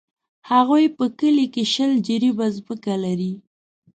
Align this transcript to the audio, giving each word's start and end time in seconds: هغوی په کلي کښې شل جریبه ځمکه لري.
هغوی 0.51 0.85
په 0.97 1.05
کلي 1.19 1.45
کښې 1.53 1.63
شل 1.73 1.91
جریبه 2.07 2.45
ځمکه 2.57 2.93
لري. 3.03 3.33